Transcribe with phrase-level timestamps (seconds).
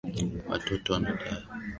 [0.49, 1.57] Watoto wanatakiwa kuelezwa.